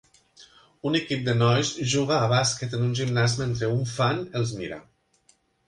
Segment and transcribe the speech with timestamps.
[0.91, 4.85] Un equip de nois juga a bàsquet en un gimnàs mentre un fan els mira.